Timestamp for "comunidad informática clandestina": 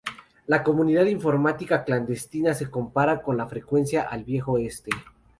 0.63-2.55